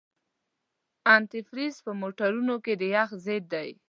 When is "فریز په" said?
1.49-1.91